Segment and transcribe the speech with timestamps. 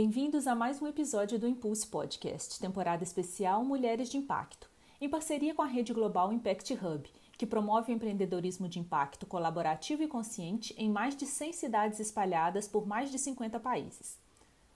[0.00, 5.52] Bem-vindos a mais um episódio do Impulse Podcast, temporada especial Mulheres de Impacto, em parceria
[5.52, 10.72] com a rede global Impact Hub, que promove o empreendedorismo de impacto colaborativo e consciente
[10.78, 14.16] em mais de 100 cidades espalhadas por mais de 50 países.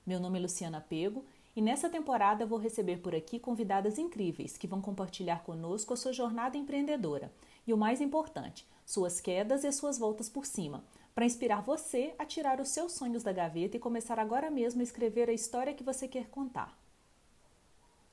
[0.05, 4.67] Meu nome é Luciana Pego e nessa temporada vou receber por aqui convidadas incríveis que
[4.67, 7.33] vão compartilhar conosco a sua jornada empreendedora
[7.65, 10.83] e, o mais importante, suas quedas e suas voltas por cima
[11.15, 14.85] para inspirar você a tirar os seus sonhos da gaveta e começar agora mesmo a
[14.85, 16.77] escrever a história que você quer contar.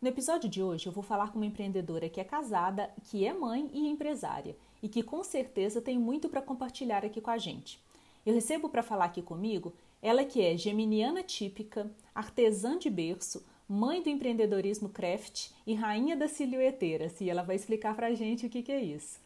[0.01, 3.33] No episódio de hoje eu vou falar com uma empreendedora que é casada, que é
[3.33, 7.79] mãe e empresária e que com certeza tem muito para compartilhar aqui com a gente.
[8.25, 14.01] Eu recebo para falar aqui comigo ela que é geminiana típica, artesã de berço, mãe
[14.01, 18.49] do empreendedorismo craft e rainha das silhueteiras, e ela vai explicar para a gente o
[18.49, 19.19] que, que é isso.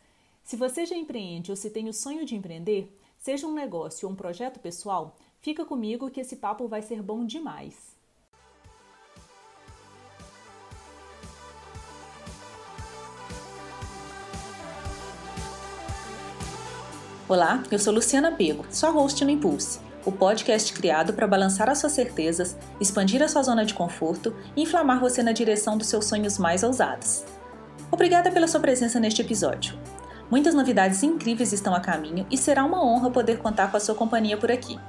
[0.43, 2.91] Se você já empreende ou se tem o sonho de empreender,
[3.23, 7.25] Seja um negócio ou um projeto pessoal, fica comigo que esse papo vai ser bom
[7.25, 7.95] demais.
[17.29, 21.77] Olá, eu sou Luciana Pego, sua host no Impulse, o podcast criado para balançar as
[21.77, 26.03] suas certezas, expandir a sua zona de conforto e inflamar você na direção dos seus
[26.03, 27.23] sonhos mais ousados.
[27.89, 29.81] Obrigada pela sua presença neste episódio.
[30.33, 33.93] Muitas novidades incríveis estão a caminho e será uma honra poder contar com a sua
[33.93, 34.79] companhia por aqui.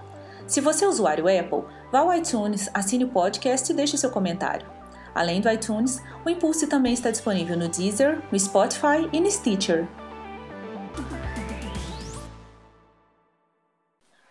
[0.46, 4.66] Se você é usuário Apple, vá ao iTunes, assine o podcast e deixe seu comentário.
[5.14, 9.86] Além do iTunes, o Impulse também está disponível no Deezer, no Spotify e no Stitcher.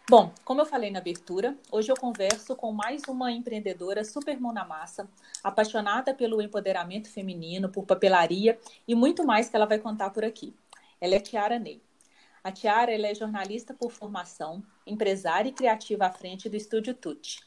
[0.09, 4.51] Bom, como eu falei na abertura, hoje eu converso com mais uma empreendedora super mão
[4.51, 5.07] na massa,
[5.43, 10.55] apaixonada pelo empoderamento feminino, por papelaria e muito mais que ela vai contar por aqui.
[11.03, 11.83] Ela é Tiara Ney.
[12.41, 17.41] A Tiara é jornalista por formação, empresária e criativa à frente do Estúdio Tutti.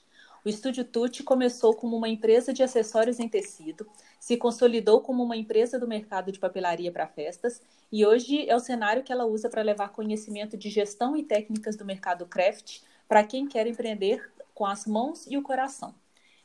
[0.45, 3.89] O Estúdio Tutti começou como uma empresa de acessórios em tecido,
[4.21, 8.61] se consolidou como uma empresa do mercado de papelaria para festas e hoje é o
[8.61, 13.25] cenário que ela usa para levar conhecimento de gestão e técnicas do mercado craft para
[13.25, 15.95] quem quer empreender com as mãos e o coração,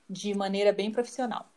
[0.10, 1.51] de maneira bem profissional.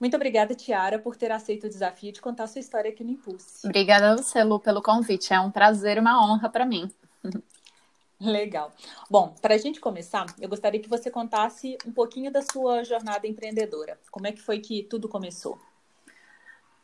[0.00, 3.66] Muito obrigada, Tiara, por ter aceito o desafio de contar sua história aqui no Impulse.
[3.66, 5.34] Obrigada a você, Lu, pelo convite.
[5.34, 6.90] É um prazer e uma honra para mim.
[8.18, 8.72] Legal.
[9.10, 13.26] Bom, para a gente começar, eu gostaria que você contasse um pouquinho da sua jornada
[13.26, 13.98] empreendedora.
[14.10, 15.58] Como é que foi que tudo começou?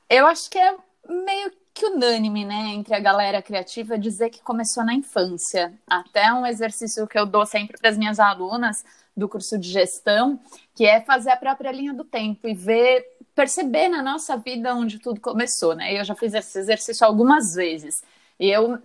[0.09, 0.77] Eu acho que é
[1.09, 5.75] meio que unânime, né, entre a galera criativa dizer que começou na infância.
[5.87, 8.83] Até um exercício que eu dou sempre para as minhas alunas
[9.15, 10.41] do curso de gestão,
[10.75, 13.05] que é fazer a própria linha do tempo e ver,
[13.35, 15.93] perceber na nossa vida onde tudo começou, né?
[15.93, 18.03] Eu já fiz esse exercício algumas vezes.
[18.41, 18.79] E eu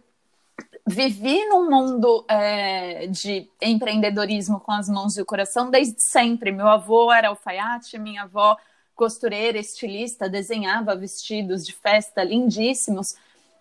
[0.85, 6.52] vivi num mundo é, de empreendedorismo com as mãos e o coração desde sempre.
[6.52, 8.58] Meu avô era alfaiate, minha avó
[9.01, 13.16] costureira, estilista, desenhava vestidos de festa lindíssimos.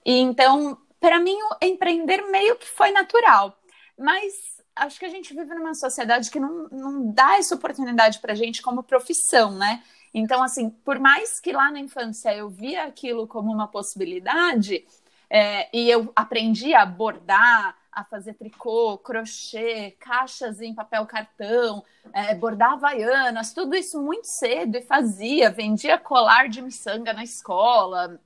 [0.05, 3.59] E então, para mim, empreender meio que foi natural.
[3.99, 4.35] Mas
[4.77, 8.61] acho que a gente vive numa sociedade que não, não dá essa oportunidade para gente
[8.61, 9.83] como profissão, né?
[10.13, 14.85] Então, assim, por mais que lá na infância eu via aquilo como uma possibilidade,
[15.31, 22.35] é, e eu aprendi a bordar, a fazer tricô, crochê, caixas em papel cartão, é,
[22.35, 28.21] bordar havaianas, tudo isso muito cedo e fazia, vendia colar de miçanga na escola,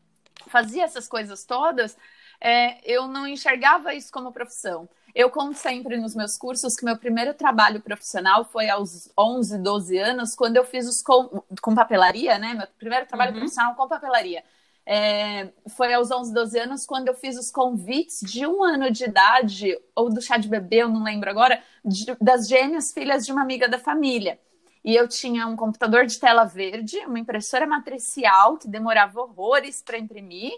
[0.49, 1.97] fazia essas coisas todas,
[2.41, 4.89] é, eu não enxergava isso como profissão.
[5.15, 9.97] Eu conto sempre nos meus cursos que meu primeiro trabalho profissional foi aos 11, 12
[9.97, 12.53] anos, quando eu fiz os com, com papelaria, né?
[12.53, 13.39] Meu primeiro trabalho uhum.
[13.39, 14.43] profissional com papelaria.
[14.87, 19.05] É, foi aos 11, 12 anos, quando eu fiz os convites de um ano de
[19.05, 23.33] idade, ou do chá de bebê, eu não lembro agora, de, das gêmeas filhas de
[23.33, 24.39] uma amiga da família.
[24.85, 29.97] E eu tinha um computador de tela verde, uma impressora matricial que demorava horrores para
[29.97, 30.53] imprimir,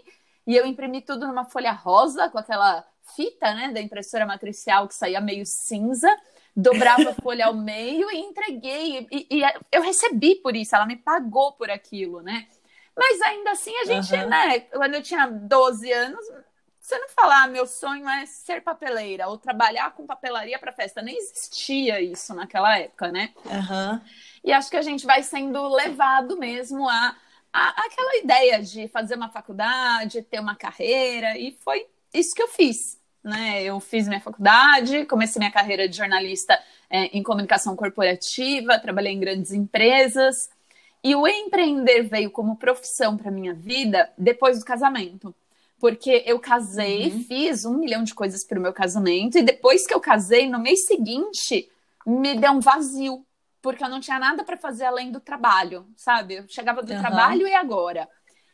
[0.45, 2.85] e eu imprimi tudo numa folha rosa, com aquela
[3.15, 6.13] fita, né, da impressora matricial que saía meio cinza,
[6.55, 9.07] dobrava a folha ao meio e entreguei.
[9.09, 9.41] E, e,
[9.71, 12.47] eu recebi por isso, ela me pagou por aquilo, né?
[12.97, 14.27] Mas ainda assim, a gente, uhum.
[14.27, 16.25] né, quando eu tinha 12 anos,
[16.87, 21.01] você não falar, ah, meu sonho é ser papeleira ou trabalhar com papelaria para festa.
[21.01, 23.33] Nem existia isso naquela época, né?
[23.45, 24.01] Uhum.
[24.43, 27.15] E acho que a gente vai sendo levado mesmo a,
[27.51, 32.47] a aquela ideia de fazer uma faculdade, ter uma carreira, e foi isso que eu
[32.47, 32.97] fiz.
[33.21, 33.63] Né?
[33.63, 36.57] Eu fiz minha faculdade, comecei minha carreira de jornalista
[36.89, 40.49] é, em comunicação corporativa, trabalhei em grandes empresas.
[41.03, 45.33] E o empreender veio como profissão para minha vida depois do casamento.
[45.79, 47.23] Porque eu casei, uhum.
[47.23, 50.59] fiz um milhão de coisas para o meu casamento, e depois que eu casei, no
[50.59, 51.69] mês seguinte,
[52.05, 53.23] me deu um vazio.
[53.61, 56.35] porque eu não tinha nada para fazer além do trabalho, sabe?
[56.35, 56.99] Eu chegava do uhum.
[56.99, 58.09] trabalho e agora?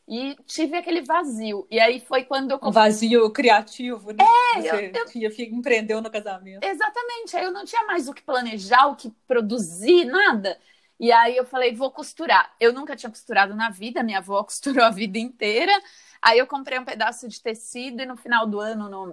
[0.08, 1.66] E tive aquele vazio.
[1.72, 2.60] E aí foi quando eu.
[2.62, 4.18] Um vazio criativo, né?
[4.56, 5.56] É, Você eu, eu...
[5.56, 6.64] Empreendeu no casamento.
[6.64, 7.38] Exatamente.
[7.38, 10.60] Aí eu não tinha mais o que planejar, o que produzir, nada.
[11.04, 12.56] E aí eu falei, vou costurar.
[12.62, 15.74] Eu nunca tinha costurado na vida, minha avó costurou a vida inteira.
[16.22, 19.08] Aí eu comprei um pedaço de tecido e no final do ano, no,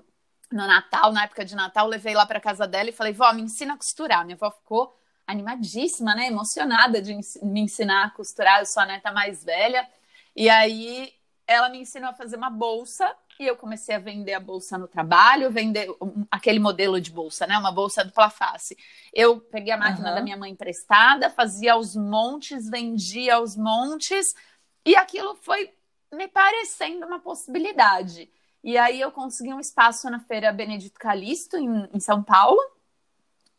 [0.53, 3.43] no Natal, na época de Natal, levei lá para casa dela e falei, vó, me
[3.43, 4.25] ensina a costurar.
[4.25, 4.97] Minha avó ficou
[5.27, 6.29] animadíssima, né?
[6.29, 8.61] Emocionada de me ensinar a costurar.
[8.61, 9.85] Eu sou a neta mais velha.
[10.37, 11.13] E aí
[11.51, 14.87] ela me ensinou a fazer uma bolsa e eu comecei a vender a bolsa no
[14.87, 15.89] trabalho, vender
[16.31, 17.59] aquele modelo de bolsa, né?
[17.59, 18.77] Uma bolsa do Plaface.
[19.13, 20.15] Eu peguei a máquina uhum.
[20.15, 24.33] da minha mãe emprestada, fazia aos montes, vendia aos montes,
[24.87, 25.73] e aquilo foi
[26.13, 28.31] me parecendo uma possibilidade.
[28.63, 32.61] E aí eu consegui um espaço na Feira Benedito Calixto, em, em São Paulo,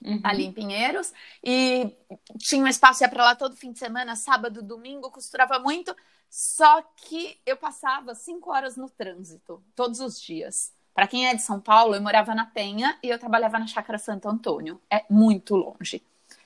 [0.03, 0.19] uhum.
[0.24, 1.13] ali em Pinheiros,
[1.44, 1.95] e
[2.38, 5.95] tinha um espaço, ia para lá todo fim de semana, sábado, domingo, costurava muito,
[6.30, 10.74] só que eu passava cinco horas no trânsito, todos os dias.
[10.94, 13.98] Para quem é de São Paulo, eu morava na Penha e eu trabalhava na Chácara
[13.98, 14.80] Santo Antônio.
[14.89, 16.01] É muito longe.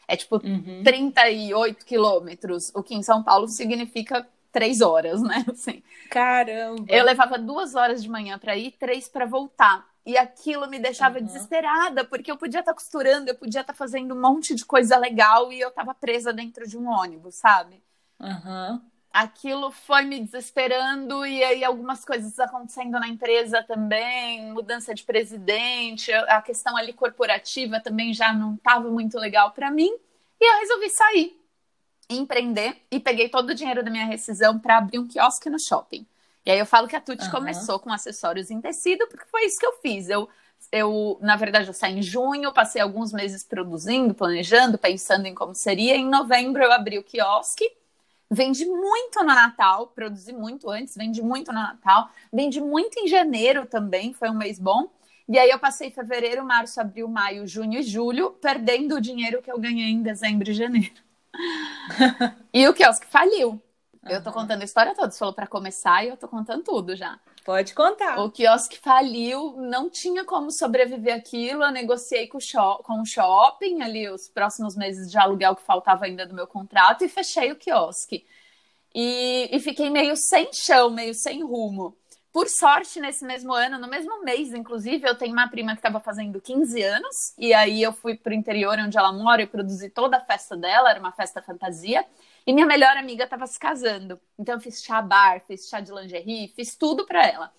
[0.08, 0.84] É tipo uhum.
[0.84, 5.44] 38 quilômetros, o que em São Paulo significa três horas, né?
[5.52, 5.84] Assim.
[6.10, 6.86] Caramba!
[6.88, 9.86] Eu levava duas horas de manhã para ir, três para voltar.
[10.06, 11.26] E aquilo me deixava uhum.
[11.26, 14.64] desesperada, porque eu podia estar tá costurando, eu podia estar tá fazendo um monte de
[14.64, 17.82] coisa legal e eu estava presa dentro de um ônibus, sabe?
[18.20, 18.80] Uhum
[19.16, 26.12] aquilo foi me desesperando e aí algumas coisas acontecendo na empresa também, mudança de presidente,
[26.12, 29.90] a questão ali corporativa também já não estava muito legal para mim
[30.38, 31.42] e eu resolvi sair,
[32.10, 36.06] empreender e peguei todo o dinheiro da minha rescisão para abrir um quiosque no shopping.
[36.46, 37.32] E aí eu falo que a Tuti uhum.
[37.32, 40.10] começou com acessórios em tecido porque foi isso que eu fiz.
[40.10, 40.30] Eu
[40.72, 45.54] eu, na verdade, eu saí em junho, passei alguns meses produzindo, planejando, pensando em como
[45.54, 45.96] seria.
[45.96, 47.70] Em novembro eu abri o quiosque
[48.30, 53.68] Vende muito no Natal, produzi muito antes, vende muito no Natal, vende muito em janeiro
[53.68, 54.90] também, foi um mês bom.
[55.30, 59.52] E aí eu passei fevereiro, março, abril, maio, junho e julho, perdendo o dinheiro que
[59.52, 60.96] eu ganhei em dezembro e janeiro.
[62.54, 63.62] e o quiosque faliu.
[64.08, 66.96] Eu tô contando a história toda, você falou para começar e eu tô contando tudo
[66.96, 67.20] já.
[67.44, 68.20] Pode contar.
[68.20, 71.64] O quiosque faliu, não tinha como sobreviver aquilo.
[71.64, 75.64] Eu negociei com o, shop, com o shopping ali os próximos meses de aluguel que
[75.64, 78.26] faltava ainda do meu contrato e fechei o quiosque.
[78.94, 81.98] E, e fiquei meio sem chão, meio sem rumo.
[82.32, 86.00] Por sorte, nesse mesmo ano, no mesmo mês, inclusive, eu tenho uma prima que estava
[86.02, 89.90] fazendo 15 anos, e aí eu fui para o interior onde ela mora e produzi
[89.90, 92.06] toda a festa dela, era uma festa fantasia.
[92.46, 94.20] E minha melhor amiga estava se casando.
[94.38, 97.52] Então eu fiz chá bar, fiz chá de lingerie, fiz tudo para ela.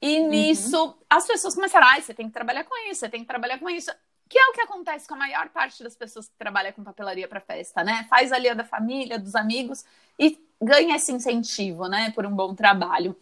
[0.00, 0.28] E uhum.
[0.28, 0.94] nisso uhum.
[1.08, 3.70] as pessoas começaram, ai, você tem que trabalhar com isso, você tem que trabalhar com
[3.70, 3.90] isso.
[4.28, 7.26] Que é o que acontece com a maior parte das pessoas que trabalham com papelaria
[7.26, 8.06] para festa, né?
[8.10, 9.84] Faz ali a da família, dos amigos
[10.18, 13.16] e ganha esse incentivo, né, por um bom trabalho.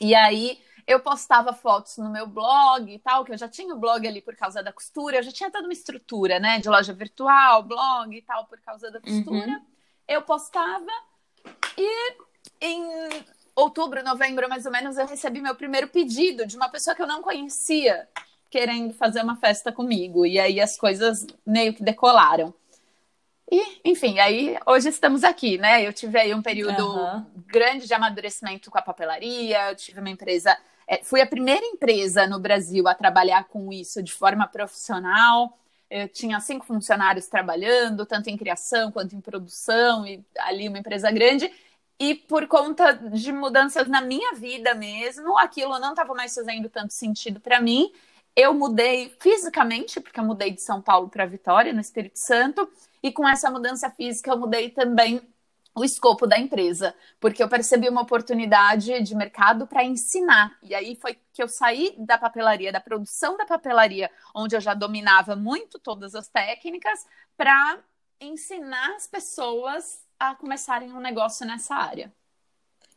[0.00, 3.78] E aí eu postava fotos no meu blog e tal, que eu já tinha o
[3.78, 6.92] blog ali por causa da costura, eu já tinha toda uma estrutura, né, de loja
[6.92, 9.46] virtual, blog e tal, por causa da costura.
[9.46, 9.72] Uhum
[10.08, 10.90] eu postava
[11.76, 12.16] e
[12.60, 12.86] em
[13.54, 17.06] outubro, novembro, mais ou menos, eu recebi meu primeiro pedido de uma pessoa que eu
[17.06, 18.08] não conhecia
[18.50, 20.26] querendo fazer uma festa comigo.
[20.26, 22.54] E aí as coisas meio que decolaram.
[23.50, 25.86] E, enfim, aí hoje estamos aqui, né?
[25.86, 27.26] Eu tive aí um período uhum.
[27.46, 30.56] grande de amadurecimento com a papelaria, eu tive uma empresa.
[30.86, 35.58] É, fui a primeira empresa no Brasil a trabalhar com isso de forma profissional
[35.92, 41.10] eu tinha cinco funcionários trabalhando, tanto em criação quanto em produção, e ali uma empresa
[41.10, 41.52] grande.
[42.00, 46.94] E por conta de mudanças na minha vida mesmo, aquilo não estava mais fazendo tanto
[46.94, 47.92] sentido para mim.
[48.34, 52.66] Eu mudei fisicamente, porque eu mudei de São Paulo para Vitória, no Espírito Santo,
[53.02, 55.20] e com essa mudança física eu mudei também
[55.74, 60.56] o escopo da empresa, porque eu percebi uma oportunidade de mercado para ensinar.
[60.62, 64.74] E aí foi que eu saí da papelaria, da produção da papelaria, onde eu já
[64.74, 67.78] dominava muito todas as técnicas, para
[68.20, 72.12] ensinar as pessoas a começarem um negócio nessa área.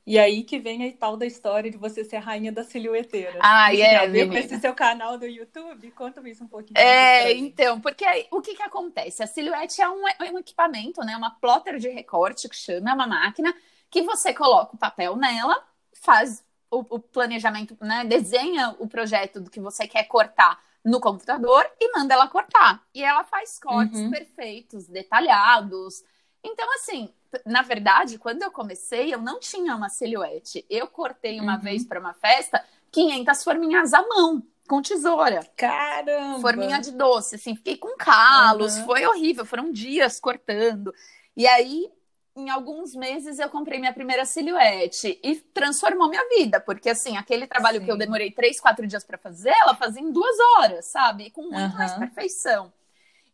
[0.05, 3.39] E aí que vem a tal da história de você ser a rainha da silhueteira.
[3.41, 5.89] Ah, é, ver com esse seu canal do YouTube?
[5.91, 6.77] Conta isso um pouquinho.
[6.77, 9.23] É, então, porque aí, o que que acontece?
[9.23, 11.17] A silhuete é um, é um equipamento, né?
[11.17, 13.51] Uma plotter de recorte que chama, é uma máquina
[13.89, 15.57] que você coloca o papel nela,
[15.93, 18.05] faz o, o planejamento, né?
[18.05, 22.83] Desenha o projeto do que você quer cortar no computador e manda ela cortar.
[22.93, 24.11] E ela faz cortes uhum.
[24.11, 26.03] perfeitos, detalhados.
[26.45, 27.09] Então, assim,
[27.45, 30.65] na verdade, quando eu comecei, eu não tinha uma silhuete.
[30.69, 31.61] Eu cortei uma uhum.
[31.61, 34.43] vez para uma festa 500 forminhas à mão.
[34.67, 35.41] com tesoura.
[35.55, 36.39] Caramba!
[36.39, 38.85] Forminha de doce, assim, fiquei com calos, uhum.
[38.85, 40.91] foi horrível, foram dias cortando.
[41.37, 41.87] E aí,
[42.35, 47.45] em alguns meses, eu comprei minha primeira silhuete e transformou minha vida, porque assim, aquele
[47.45, 47.85] trabalho Sim.
[47.85, 51.29] que eu demorei três, quatro dias para fazer, ela fazia em duas horas, sabe?
[51.29, 51.77] Com muito uhum.
[51.77, 52.73] mais perfeição.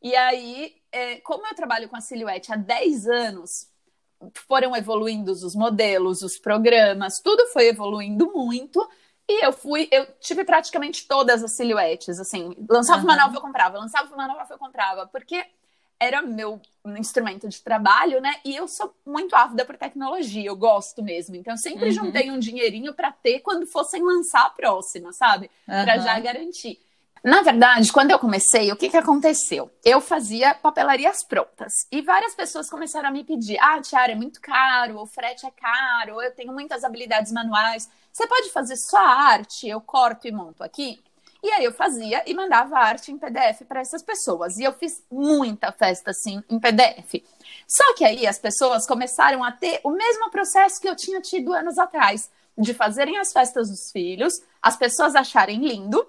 [0.01, 3.69] E aí, é, como eu trabalho com a silhuete há 10 anos,
[4.47, 8.87] foram evoluindo os modelos, os programas, tudo foi evoluindo muito.
[9.27, 13.05] E eu fui, eu tive praticamente todas as silhuetes, assim, lançava uhum.
[13.05, 15.45] uma nova eu comprava, lançava uma nova eu comprava, porque
[15.99, 16.59] era meu
[16.97, 18.33] instrumento de trabalho, né?
[18.43, 21.35] E eu sou muito ávida por tecnologia, eu gosto mesmo.
[21.35, 21.91] Então, eu sempre uhum.
[21.91, 25.45] juntei um dinheirinho para ter quando fossem lançar a próxima, sabe?
[25.67, 25.83] Uhum.
[25.83, 26.79] Para já garantir.
[27.23, 29.69] Na verdade, quando eu comecei, o que, que aconteceu?
[29.85, 34.41] Eu fazia papelarias prontas e várias pessoas começaram a me pedir: ah, Tiara, é muito
[34.41, 39.67] caro, o frete é caro, eu tenho muitas habilidades manuais, você pode fazer só arte,
[39.67, 40.99] eu corto e monto aqui?
[41.43, 44.57] E aí eu fazia e mandava arte em PDF para essas pessoas.
[44.57, 47.23] E eu fiz muita festa assim em PDF.
[47.67, 51.53] Só que aí as pessoas começaram a ter o mesmo processo que eu tinha tido
[51.53, 56.05] anos atrás, de fazerem as festas dos filhos, as pessoas acharem lindo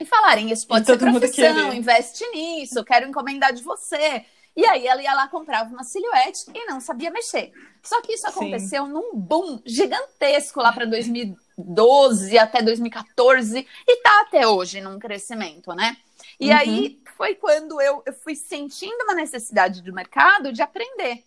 [0.00, 4.24] e falarem: Isso pode e ser profissão, investe nisso, quero encomendar de você.
[4.56, 7.52] E aí ela ia lá, comprava uma silhuete e não sabia mexer.
[7.82, 8.92] Só que isso aconteceu Sim.
[8.92, 15.96] num boom gigantesco lá para 2012 até 2014 e tá até hoje num crescimento, né?
[16.38, 16.56] E uhum.
[16.56, 21.24] aí foi quando eu, eu fui sentindo uma necessidade do mercado de aprender.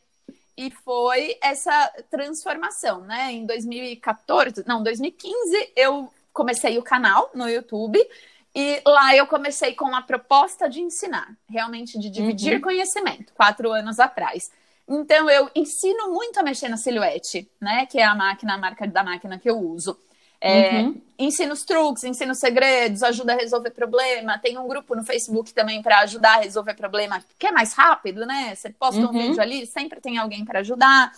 [0.55, 3.31] E foi essa transformação, né?
[3.31, 7.99] Em 2014, não, 2015, eu comecei o canal no YouTube
[8.59, 12.61] e lá eu comecei com a proposta de ensinar, realmente de dividir uhum.
[12.61, 14.49] conhecimento, quatro anos atrás.
[14.89, 17.85] Então eu ensino muito a mexer na silhuete, né?
[17.85, 19.95] Que é a máquina, a marca da máquina que eu uso.
[20.41, 20.99] É, uhum.
[21.19, 24.39] Ensino os truques, ensino os segredos, ajuda a resolver problema.
[24.39, 28.25] Tem um grupo no Facebook também para ajudar a resolver problema, que é mais rápido,
[28.25, 28.55] né?
[28.55, 29.09] Você posta uhum.
[29.09, 31.11] um vídeo ali, sempre tem alguém para ajudar.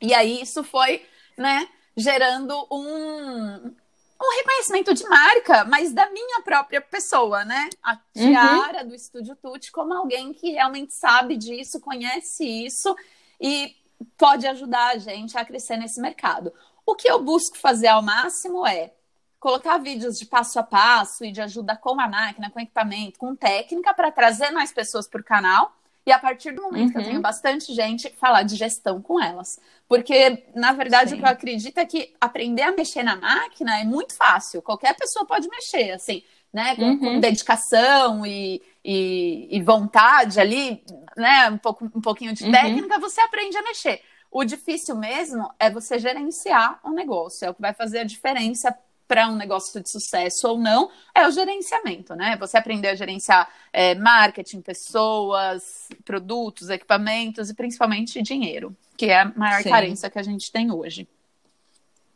[0.00, 1.04] E aí isso foi,
[1.36, 3.74] né, gerando um,
[4.20, 7.68] um reconhecimento de marca, mas da minha própria pessoa, né?
[7.82, 7.98] A uhum.
[8.12, 8.88] Tiara uhum.
[8.88, 12.94] do Estúdio Tutti como alguém que realmente sabe disso, conhece isso
[13.40, 13.76] e
[14.16, 16.52] pode ajudar a gente a crescer nesse mercado.
[16.86, 18.92] O que eu busco fazer ao máximo é
[19.40, 23.34] colocar vídeos de passo a passo e de ajuda com a máquina, com equipamento, com
[23.36, 25.72] técnica para trazer mais pessoas para o canal
[26.06, 26.92] e a partir do momento uhum.
[26.92, 27.22] que eu tenho uhum.
[27.22, 29.58] bastante gente, falar de gestão com elas.
[29.88, 31.16] Porque, na verdade, Sim.
[31.16, 34.60] o que eu acredito é que aprender a mexer na máquina é muito fácil.
[34.60, 36.76] Qualquer pessoa pode mexer, assim, né?
[36.76, 36.98] Com, uhum.
[36.98, 40.84] com dedicação e, e, e, vontade ali,
[41.16, 41.48] né?
[41.50, 42.52] Um, pouco, um pouquinho de uhum.
[42.52, 44.02] técnica, você aprende a mexer.
[44.30, 48.76] O difícil mesmo é você gerenciar o negócio, é o que vai fazer a diferença
[49.06, 52.36] para um negócio de sucesso ou não, é o gerenciamento, né?
[52.38, 59.32] Você aprender a gerenciar é, marketing, pessoas, produtos, equipamentos e principalmente dinheiro, que é a
[59.36, 59.70] maior Sim.
[59.70, 61.06] carência que a gente tem hoje.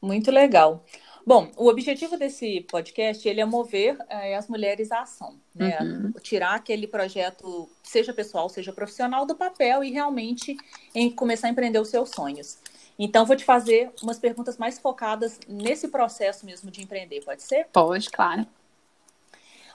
[0.01, 0.85] Muito legal.
[1.29, 5.77] Bom, o objetivo desse podcast ele é mover é, as mulheres à ação, né?
[5.79, 6.13] Uhum.
[6.23, 10.57] Tirar aquele projeto, seja pessoal, seja profissional, do papel e realmente
[10.95, 12.57] em começar a empreender os seus sonhos.
[12.99, 17.67] Então, vou te fazer umas perguntas mais focadas nesse processo mesmo de empreender, pode ser?
[17.73, 18.47] Pode, claro.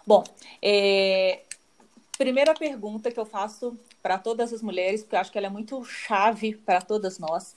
[0.05, 0.23] Bom,
[0.61, 1.41] é...
[2.17, 5.49] primeira pergunta que eu faço para todas as mulheres, porque eu acho que ela é
[5.49, 7.55] muito chave para todas nós,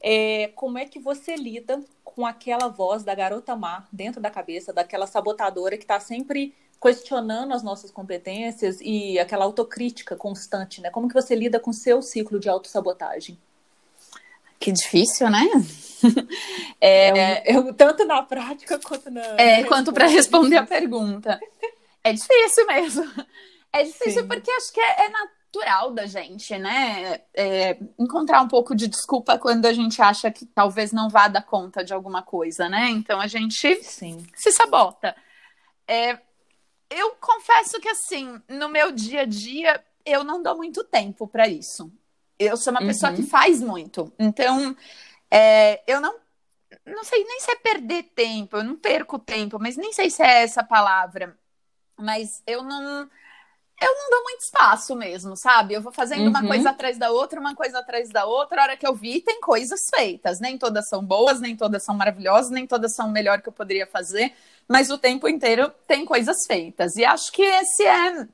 [0.00, 4.72] é como é que você lida com aquela voz da garota má dentro da cabeça,
[4.72, 10.88] daquela sabotadora que está sempre questionando as nossas competências e aquela autocrítica constante, né?
[10.90, 13.38] Como que você lida com o seu ciclo de autossabotagem?
[14.60, 15.46] Que difícil, né?
[16.82, 19.20] É, eu, tanto na prática quanto na.
[19.38, 21.38] É, quanto para responder a pergunta.
[22.02, 23.26] É difícil mesmo.
[23.70, 24.26] É difícil Sim.
[24.26, 27.20] porque acho que é, é, natural da gente, né?
[27.34, 31.42] É, encontrar um pouco de desculpa quando a gente acha que talvez não vá dar
[31.42, 32.88] conta de alguma coisa, né?
[32.88, 34.24] Então a gente Sim.
[34.34, 35.14] se sabota.
[35.86, 36.18] É,
[36.88, 41.46] eu confesso que, assim, no meu dia a dia, eu não dou muito tempo para
[41.46, 41.92] isso.
[42.40, 42.86] Eu sou uma uhum.
[42.86, 43.28] pessoa que uhum.
[43.28, 44.10] faz muito.
[44.18, 44.74] Então,
[45.30, 46.18] é, eu não.
[46.86, 50.22] Não sei nem se é perder tempo, eu não perco tempo, mas nem sei se
[50.22, 51.36] é essa palavra.
[51.98, 53.08] Mas eu não.
[53.82, 55.74] Eu não dou muito espaço mesmo, sabe?
[55.74, 56.28] Eu vou fazendo uhum.
[56.28, 58.60] uma coisa atrás da outra, uma coisa atrás da outra.
[58.60, 60.40] A hora que eu vi, tem coisas feitas.
[60.40, 63.52] Nem todas são boas, nem todas são maravilhosas, nem todas são o melhor que eu
[63.52, 64.34] poderia fazer.
[64.66, 66.96] Mas o tempo inteiro tem coisas feitas.
[66.96, 68.26] E acho que esse é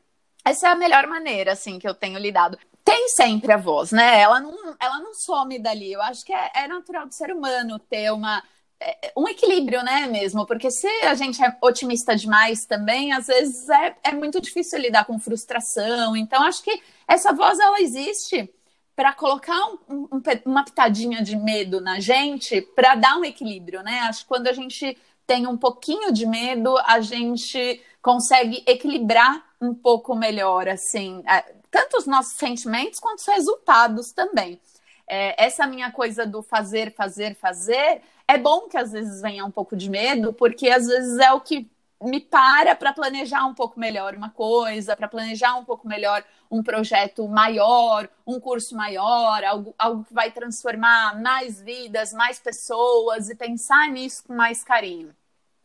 [0.45, 4.21] essa é a melhor maneira, assim, que eu tenho lidado tem sempre a voz, né?
[4.21, 5.93] Ela não, ela não some dali.
[5.93, 8.41] Eu acho que é, é natural do ser humano ter uma
[8.81, 10.47] é, um equilíbrio, né, mesmo?
[10.47, 15.05] Porque se a gente é otimista demais também, às vezes é, é muito difícil lidar
[15.05, 16.17] com frustração.
[16.17, 18.49] Então, acho que essa voz, ela existe
[18.95, 24.01] para colocar um, um, uma pitadinha de medo na gente, para dar um equilíbrio, né?
[24.03, 29.75] Acho que quando a gente tem um pouquinho de medo, a gente consegue equilibrar um
[29.75, 34.59] pouco melhor, assim, é, tanto os nossos sentimentos quanto os resultados também.
[35.07, 39.51] É, essa minha coisa do fazer, fazer, fazer, é bom que às vezes venha um
[39.51, 41.71] pouco de medo, porque às vezes é o que
[42.03, 46.63] me para para planejar um pouco melhor uma coisa, para planejar um pouco melhor um
[46.63, 53.35] projeto maior, um curso maior, algo, algo que vai transformar mais vidas, mais pessoas e
[53.35, 55.15] pensar nisso com mais carinho.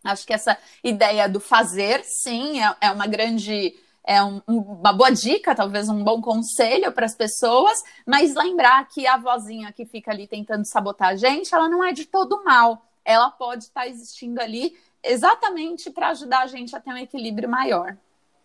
[0.04, 5.12] Acho que essa ideia do fazer, sim, é, é uma grande é um, uma boa
[5.12, 10.12] dica, talvez um bom conselho para as pessoas, mas lembrar que a vozinha que fica
[10.12, 12.86] ali tentando sabotar a gente, ela não é de todo mal.
[13.06, 17.98] Ela pode estar existindo ali exatamente para ajudar a gente a ter um equilíbrio maior.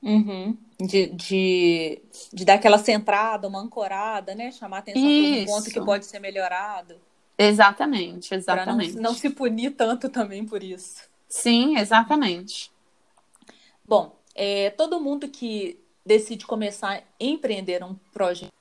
[0.02, 0.56] Uhum.
[0.78, 4.52] De, de, de dar aquela centrada, uma ancorada, né?
[4.52, 6.96] Chamar atenção para um ponto que pode ser melhorado.
[7.38, 8.94] Exatamente, exatamente.
[8.94, 11.02] Não, não se punir tanto também por isso.
[11.28, 12.70] Sim, exatamente.
[13.84, 18.52] Bom, é, todo mundo que decide começar a empreender um projeto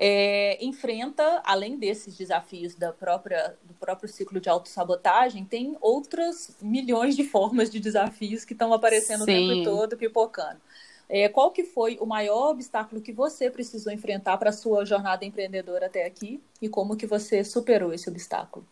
[0.00, 7.16] é, enfrenta, além desses desafios da própria, do próprio ciclo de autossabotagem, tem outras milhões
[7.16, 9.50] de formas de desafios que estão aparecendo Sim.
[9.50, 10.60] o tempo todo, pipocando.
[11.08, 15.24] É, qual que foi o maior obstáculo que você precisou enfrentar para a sua jornada
[15.24, 18.64] empreendedora até aqui e como que você superou esse obstáculo?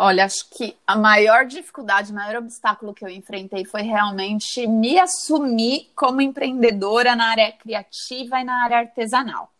[0.00, 4.96] Olha, acho que a maior dificuldade, o maior obstáculo que eu enfrentei foi realmente me
[4.96, 9.52] assumir como empreendedora na área criativa e na área artesanal.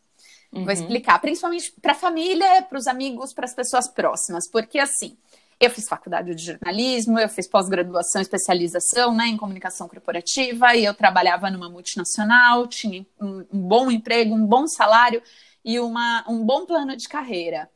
[0.53, 0.63] Uhum.
[0.63, 5.17] Vou explicar, principalmente para a família, para os amigos, para as pessoas próximas, porque assim,
[5.59, 10.95] eu fiz faculdade de jornalismo, eu fiz pós-graduação, especialização né, em comunicação corporativa, e eu
[10.95, 15.21] trabalhava numa multinacional, tinha um, um bom emprego, um bom salário
[15.65, 17.69] e uma, um bom plano de carreira.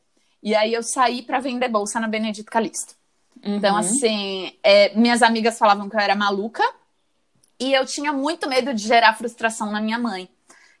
[0.43, 2.95] E aí eu saí para vender bolsa na Benedito Calixto.
[3.37, 3.57] Então, uhum.
[3.57, 6.63] Então, assim, é, minhas amigas falavam que eu era maluca
[7.59, 10.29] e eu tinha muito medo de gerar frustração na minha mãe,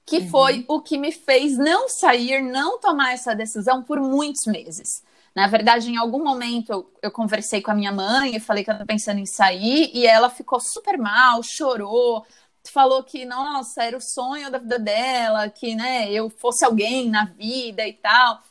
[0.05, 0.29] que uhum.
[0.29, 5.01] foi o que me fez não sair, não tomar essa decisão por muitos meses.
[5.33, 8.69] Na verdade, em algum momento eu, eu conversei com a minha mãe e falei que
[8.69, 12.25] eu estava pensando em sair e ela ficou super mal, chorou,
[12.71, 17.25] falou que, nossa, era o sonho da vida dela, que, né, eu fosse alguém na
[17.25, 18.41] vida e tal.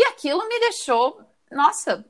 [0.00, 1.20] E aquilo me deixou,
[1.52, 2.02] nossa,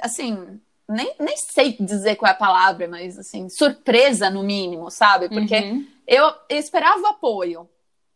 [0.00, 5.28] assim, nem, nem sei dizer qual é a palavra, mas assim, surpresa no mínimo, sabe?
[5.28, 5.84] Porque uhum.
[6.06, 7.68] eu, eu esperava apoio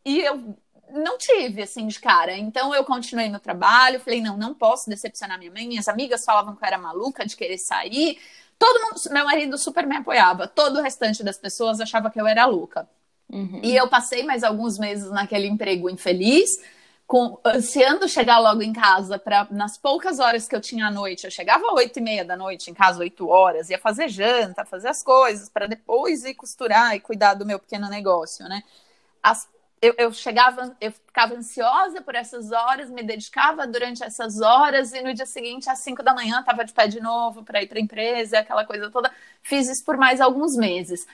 [0.04, 0.56] e eu
[0.92, 2.38] não tive, assim, de cara.
[2.38, 5.66] Então eu continuei no trabalho, falei, não, não posso decepcionar minha mãe.
[5.66, 8.20] Minhas amigas falavam que eu era maluca de querer sair.
[8.56, 10.46] Todo mundo, meu marido super me apoiava.
[10.46, 12.88] Todo o restante das pessoas achava que eu era louca.
[13.28, 13.60] Uhum.
[13.60, 16.48] E eu passei mais alguns meses naquele emprego infeliz
[17.06, 21.24] com, ansiando chegar logo em casa para nas poucas horas que eu tinha à noite,
[21.24, 24.64] eu chegava às oito e meia da noite em casa, oito horas, ia fazer janta,
[24.64, 28.62] fazer as coisas para depois ir costurar e cuidar do meu pequeno negócio, né?
[29.22, 29.48] As,
[29.80, 35.00] eu, eu, chegava, eu ficava ansiosa por essas horas, me dedicava durante essas horas e
[35.00, 37.78] no dia seguinte, às cinco da manhã, estava de pé de novo para ir para
[37.78, 39.12] a empresa, aquela coisa toda.
[39.42, 41.06] Fiz isso por mais alguns meses.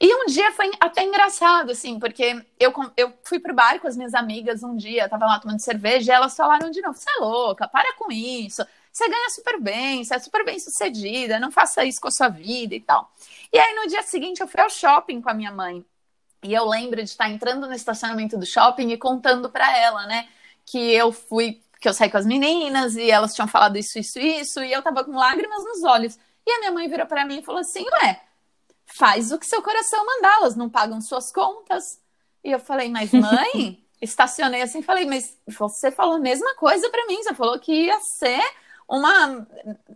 [0.00, 3.96] E um dia foi até engraçado, assim, porque eu, eu fui pro bar com as
[3.96, 7.20] minhas amigas um dia, tava lá tomando cerveja, e elas falaram de novo: você é
[7.20, 11.84] louca, para com isso, você ganha super bem, você é super bem sucedida, não faça
[11.84, 13.12] isso com a sua vida e tal.
[13.52, 15.84] E aí no dia seguinte eu fui ao shopping com a minha mãe.
[16.42, 20.26] E eu lembro de estar entrando no estacionamento do shopping e contando para ela, né,
[20.64, 24.18] que eu fui, que eu saí com as meninas e elas tinham falado isso, isso,
[24.18, 26.18] isso, e eu tava com lágrimas nos olhos.
[26.46, 28.20] E a minha mãe virou para mim e falou assim: Ué,
[28.94, 32.00] faz o que seu coração mandar, elas não pagam suas contas.
[32.42, 37.06] E eu falei, mas mãe, estacionei assim, falei, mas você falou a mesma coisa para
[37.06, 38.42] mim, você falou que ia ser
[38.88, 39.46] uma,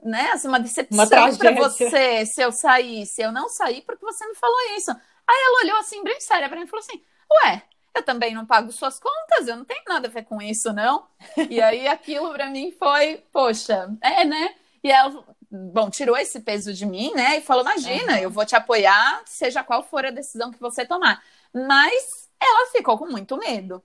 [0.03, 3.23] né, assim, uma decepção para você se eu saísse.
[3.23, 4.91] Eu não saí porque você me falou isso.
[4.91, 7.03] Aí ela olhou assim, bem séria para mim e falou assim:
[7.45, 7.63] Ué,
[7.95, 11.07] eu também não pago suas contas, eu não tenho nada a ver com isso, não.
[11.49, 14.55] E aí aquilo para mim foi, poxa, é, né?
[14.83, 15.25] E ela,
[15.73, 17.39] bom, tirou esse peso de mim, né?
[17.39, 18.19] E falou: imagina, uhum.
[18.19, 21.23] eu vou te apoiar, seja qual for a decisão que você tomar.
[21.53, 23.83] Mas ela ficou com muito medo.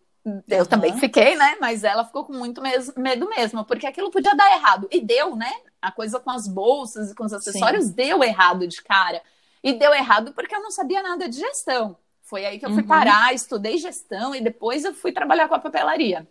[0.47, 0.65] Eu uhum.
[0.65, 1.57] também fiquei, né?
[1.61, 2.61] Mas ela ficou com muito
[2.97, 4.87] medo mesmo, porque aquilo podia dar errado.
[4.91, 5.51] E deu, né?
[5.81, 7.91] A coisa com as bolsas e com os acessórios Sim.
[7.93, 9.21] deu errado de cara.
[9.63, 11.97] E deu errado porque eu não sabia nada de gestão.
[12.21, 12.87] Foi aí que eu fui uhum.
[12.87, 16.27] parar, estudei gestão e depois eu fui trabalhar com a papelaria.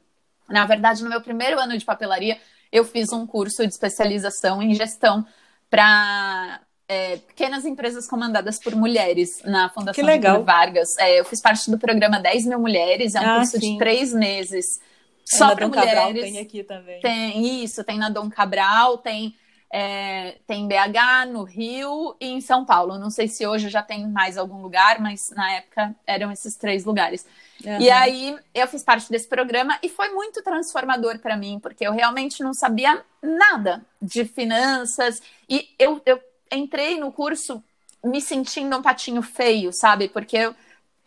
[0.49, 2.39] Na verdade, no meu primeiro ano de papelaria,
[2.73, 5.25] eu fiz um curso de especialização em gestão
[5.71, 10.43] para é, pequenas empresas comandadas por mulheres na Fundação que legal.
[10.43, 10.97] Vargas.
[10.99, 13.73] É, eu fiz parte do programa 10 mil mulheres, é um ah, curso sim.
[13.73, 14.81] de três meses.
[15.25, 15.93] Só para mulheres.
[15.93, 17.01] Cabral tem aqui também.
[17.01, 19.35] Tem isso, tem na Dom Cabral, tem
[19.71, 22.99] é, tem em BH, no Rio e em São Paulo.
[22.99, 26.85] Não sei se hoje já tem mais algum lugar, mas na época eram esses três
[26.85, 27.27] lugares.
[27.65, 27.81] Uhum.
[27.81, 31.93] E aí eu fiz parte desse programa e foi muito transformador para mim, porque eu
[31.93, 37.63] realmente não sabia nada de finanças e eu, eu entrei no curso
[38.03, 40.09] me sentindo um patinho feio, sabe?
[40.09, 40.55] Porque eu,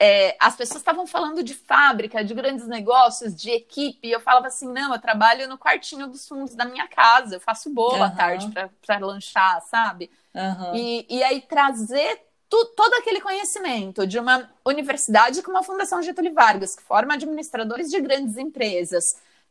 [0.03, 4.07] é, as pessoas estavam falando de fábrica, de grandes negócios, de equipe.
[4.07, 7.39] E eu falava assim: não, eu trabalho no quartinho dos fundos da minha casa, eu
[7.39, 8.03] faço bolo uhum.
[8.05, 8.51] à tarde
[8.83, 10.09] para lanchar, sabe?
[10.33, 10.75] Uhum.
[10.75, 16.33] E, e aí trazer tu, todo aquele conhecimento de uma universidade como a Fundação Getúlio
[16.33, 19.03] Vargas, que forma administradores de grandes empresas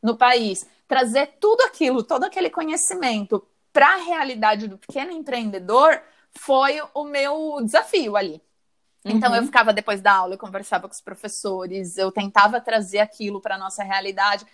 [0.03, 6.01] no país, trazer tudo aquilo, todo aquele conhecimento para a realidade do pequeno empreendedor
[6.33, 8.41] foi o meu desafio ali.
[9.03, 9.37] Então, uhum.
[9.37, 13.55] eu ficava depois da aula, eu conversava com os professores, eu tentava trazer aquilo para
[13.55, 14.45] a nossa realidade.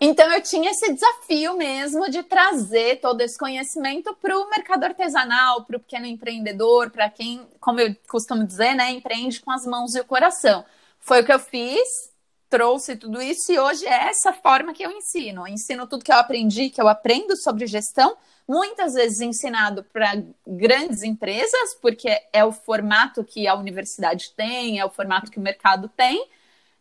[0.00, 5.64] Então, eu tinha esse desafio mesmo de trazer todo esse conhecimento para o mercado artesanal,
[5.64, 9.94] para o pequeno empreendedor, para quem, como eu costumo dizer, né, empreende com as mãos
[9.94, 10.64] e o coração.
[10.98, 12.12] Foi o que eu fiz,
[12.48, 15.42] trouxe tudo isso e hoje é essa forma que eu ensino.
[15.42, 18.16] Eu ensino tudo que eu aprendi, que eu aprendo sobre gestão,
[18.48, 24.84] muitas vezes ensinado para grandes empresas, porque é o formato que a universidade tem, é
[24.84, 26.28] o formato que o mercado tem.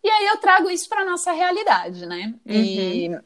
[0.04, 2.34] E aí eu trago isso para nossa realidade, né?
[2.45, 2.54] Uhum.
[2.54, 3.19] E...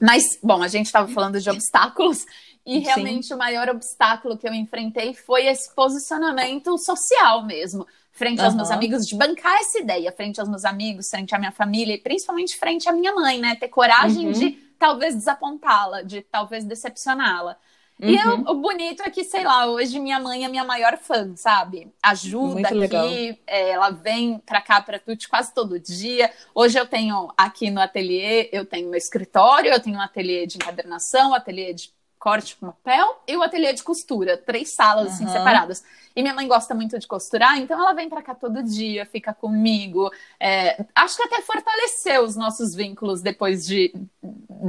[0.00, 2.24] Mas, bom, a gente estava falando de obstáculos
[2.64, 3.34] e realmente Sim.
[3.34, 7.86] o maior obstáculo que eu enfrentei foi esse posicionamento social mesmo
[8.18, 11.52] frente aos meus amigos, de bancar essa ideia, frente aos meus amigos, frente à minha
[11.52, 13.54] família e principalmente frente à minha mãe, né?
[13.54, 14.32] Ter coragem uhum.
[14.32, 17.56] de talvez desapontá-la, de talvez decepcioná-la.
[18.00, 18.08] Uhum.
[18.08, 21.34] E eu, o bonito é que, sei lá, hoje minha mãe é minha maior fã,
[21.34, 21.92] sabe?
[22.02, 23.40] Ajuda Muito aqui.
[23.46, 26.30] É, ela vem pra cá, pra Tuti, quase todo dia.
[26.54, 30.56] Hoje eu tenho aqui no ateliê, eu tenho meu escritório, eu tenho um ateliê de
[30.56, 31.92] encadernação, um ateliê de
[32.28, 35.14] corte com papel e o ateliê de costura, três salas uhum.
[35.14, 35.82] assim separadas.
[36.14, 39.32] E minha mãe gosta muito de costurar, então ela vem para cá todo dia, fica
[39.32, 40.10] comigo.
[40.38, 43.94] É, acho que até fortaleceu os nossos vínculos depois de,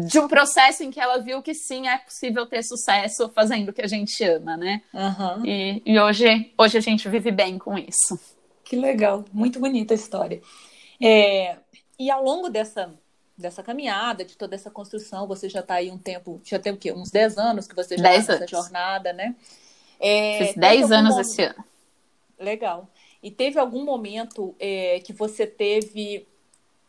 [0.08, 3.74] de um processo em que ela viu que sim, é possível ter sucesso fazendo o
[3.74, 4.82] que a gente ama, né?
[4.94, 5.46] Uhum.
[5.46, 8.18] E, e hoje, hoje a gente vive bem com isso.
[8.64, 10.42] Que legal, muito bonita a história.
[11.02, 11.58] É,
[12.00, 12.94] e ao longo dessa
[13.40, 15.28] dessa caminhada, de toda essa construção.
[15.28, 16.92] Você já está aí um tempo, já tem o quê?
[16.92, 19.36] Uns 10 anos que você já está nessa jornada, né?
[20.00, 21.30] É, Fiz 10 anos momento...
[21.30, 21.64] esse ano.
[22.38, 22.88] Legal.
[23.22, 26.26] E teve algum momento é, que você teve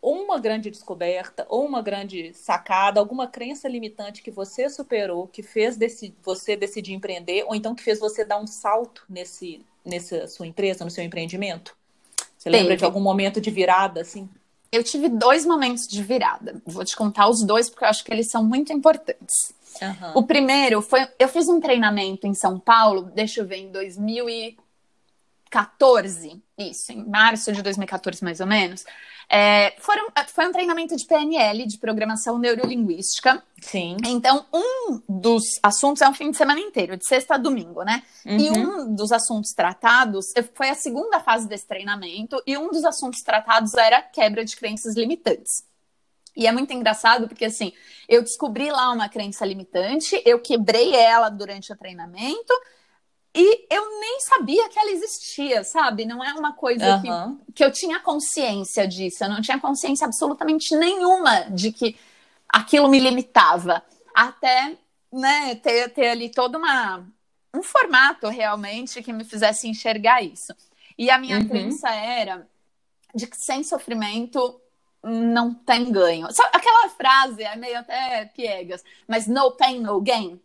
[0.02, 5.76] uma grande descoberta ou uma grande sacada, alguma crença limitante que você superou, que fez
[5.76, 10.46] desse, você decidir empreender, ou então que fez você dar um salto nesse, nessa sua
[10.46, 11.76] empresa, no seu empreendimento?
[12.38, 14.26] Você lembra de algum momento de virada, assim?
[14.72, 16.62] Eu tive dois momentos de virada.
[16.64, 19.52] Vou te contar os dois porque eu acho que eles são muito importantes.
[19.80, 20.12] Uhum.
[20.14, 21.08] O primeiro foi.
[21.18, 27.50] Eu fiz um treinamento em São Paulo, deixa eu ver, em 2014, isso, em março
[27.52, 28.84] de 2014, mais ou menos.
[29.32, 33.40] É, foram, foi um treinamento de PNL, de programação neurolinguística.
[33.60, 33.96] Sim.
[34.04, 38.02] Então, um dos assuntos é um fim de semana inteiro, de sexta a domingo, né?
[38.26, 38.36] Uhum.
[38.36, 43.20] E um dos assuntos tratados foi a segunda fase desse treinamento, e um dos assuntos
[43.20, 45.62] tratados era quebra de crenças limitantes.
[46.36, 47.72] E é muito engraçado porque, assim,
[48.08, 52.52] eu descobri lá uma crença limitante, eu quebrei ela durante o treinamento,
[53.34, 56.04] e eu nem sabia que ela existia, sabe?
[56.04, 57.36] Não é uma coisa uhum.
[57.36, 59.22] que, que eu tinha consciência disso.
[59.22, 61.96] Eu não tinha consciência absolutamente nenhuma de que
[62.48, 63.82] aquilo me limitava.
[64.14, 64.76] Até
[65.12, 67.06] né, ter, ter ali todo uma,
[67.54, 70.52] um formato realmente que me fizesse enxergar isso.
[70.98, 71.48] E a minha uhum.
[71.48, 72.48] crença era
[73.14, 74.60] de que sem sofrimento
[75.02, 76.30] não tem ganho.
[76.32, 80.40] Sabe, aquela frase é meio até piegas, mas no pain, no gain.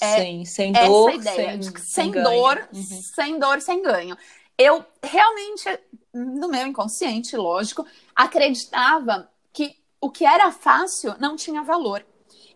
[0.00, 2.82] É Sim, sem dor, essa ideia sem, de que sem, sem dor, uhum.
[2.82, 4.16] sem dor, sem ganho.
[4.56, 5.64] Eu realmente,
[6.12, 12.04] no meu inconsciente, lógico, acreditava que o que era fácil não tinha valor.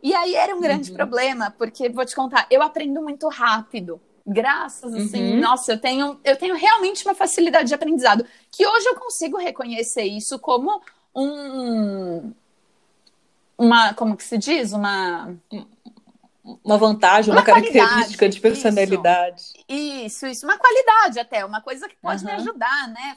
[0.02, 0.96] E aí era um grande uhum.
[0.96, 4.00] problema, porque vou te contar, eu aprendo muito rápido.
[4.30, 5.40] Graças, assim, uhum.
[5.40, 8.26] nossa, eu tenho, eu tenho realmente uma facilidade de aprendizado.
[8.50, 10.82] Que hoje eu consigo reconhecer isso como
[11.14, 12.32] um.
[13.56, 14.72] Uma, como que se diz?
[14.72, 15.34] Uma
[16.64, 19.44] uma vantagem, uma, uma característica de personalidade.
[19.68, 22.30] Isso, isso, isso, uma qualidade até, uma coisa que pode uhum.
[22.30, 23.16] me ajudar, né,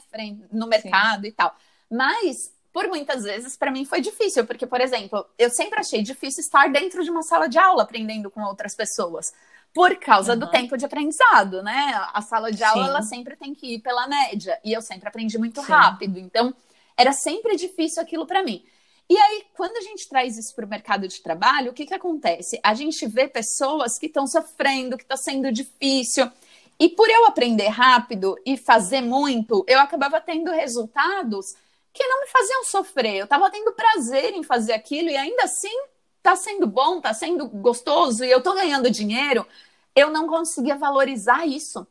[0.52, 1.28] no mercado Sim.
[1.28, 1.54] e tal.
[1.90, 6.40] Mas por muitas vezes para mim foi difícil, porque por exemplo, eu sempre achei difícil
[6.40, 9.32] estar dentro de uma sala de aula aprendendo com outras pessoas.
[9.74, 10.38] por causa uhum.
[10.38, 12.06] do tempo de aprendizado, né?
[12.12, 12.88] A sala de aula, Sim.
[12.90, 15.72] ela sempre tem que ir pela média, e eu sempre aprendi muito Sim.
[15.72, 16.54] rápido, então
[16.96, 18.62] era sempre difícil aquilo para mim.
[19.08, 21.94] E aí, quando a gente traz isso para o mercado de trabalho, o que, que
[21.94, 22.58] acontece?
[22.62, 26.30] A gente vê pessoas que estão sofrendo, que está sendo difícil.
[26.78, 31.54] E por eu aprender rápido e fazer muito, eu acabava tendo resultados
[31.92, 33.16] que não me faziam sofrer.
[33.16, 35.76] Eu estava tendo prazer em fazer aquilo e ainda assim
[36.22, 39.46] tá sendo bom, tá sendo gostoso e eu tô ganhando dinheiro,
[39.94, 41.86] eu não conseguia valorizar isso.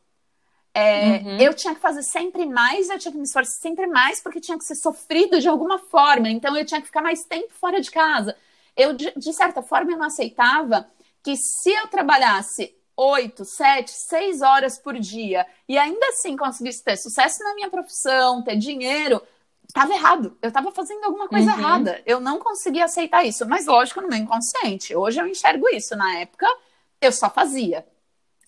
[0.74, 1.36] É, uhum.
[1.38, 4.56] Eu tinha que fazer sempre mais, eu tinha que me esforçar sempre mais, porque tinha
[4.56, 6.28] que ser sofrido de alguma forma.
[6.30, 8.34] Então eu tinha que ficar mais tempo fora de casa.
[8.76, 10.86] Eu, de, de certa forma, eu não aceitava
[11.22, 16.96] que se eu trabalhasse oito, sete, seis horas por dia e ainda assim conseguisse ter
[16.96, 19.22] sucesso na minha profissão, ter dinheiro,
[19.66, 20.36] estava errado.
[20.40, 21.58] Eu estava fazendo alguma coisa uhum.
[21.58, 22.02] errada.
[22.06, 23.46] Eu não conseguia aceitar isso.
[23.46, 24.94] Mas, lógico, no meu inconsciente.
[24.94, 25.96] Hoje eu enxergo isso.
[25.96, 26.46] Na época,
[27.00, 27.86] eu só fazia,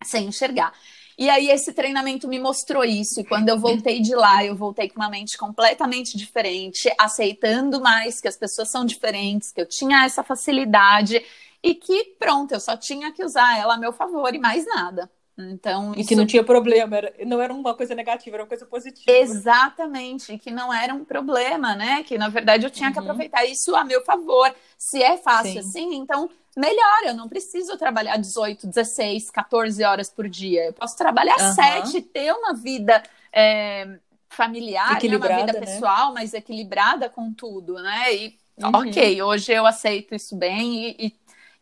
[0.02, 0.72] sem enxergar.
[1.16, 3.20] E aí, esse treinamento me mostrou isso.
[3.20, 8.20] E quando eu voltei de lá, eu voltei com uma mente completamente diferente, aceitando mais
[8.20, 11.24] que as pessoas são diferentes, que eu tinha essa facilidade
[11.62, 15.10] e que, pronto, eu só tinha que usar ela a meu favor e mais nada.
[15.36, 16.08] Então, e isso...
[16.08, 19.10] que não tinha problema, era, não era uma coisa negativa, era uma coisa positiva.
[19.10, 22.04] Exatamente, que não era um problema, né?
[22.04, 22.92] Que na verdade eu tinha uhum.
[22.92, 24.54] que aproveitar isso a meu favor.
[24.78, 25.58] Se é fácil Sim.
[25.58, 30.66] assim, então melhor, eu não preciso trabalhar 18, 16, 14 horas por dia.
[30.66, 31.52] Eu posso trabalhar uhum.
[31.52, 35.16] 7, ter uma vida é, familiar, né?
[35.16, 35.60] uma vida né?
[35.60, 36.14] pessoal, né?
[36.14, 38.14] mais equilibrada com tudo, né?
[38.14, 38.70] E uhum.
[38.72, 41.14] ok, hoje eu aceito isso bem e, e,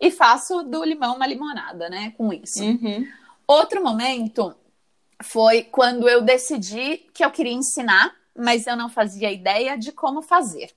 [0.08, 2.12] e, faço do limão uma limonada, né?
[2.18, 2.62] Com isso.
[2.62, 3.06] Uhum.
[3.52, 4.54] Outro momento
[5.22, 10.22] foi quando eu decidi que eu queria ensinar, mas eu não fazia ideia de como
[10.22, 10.70] fazer.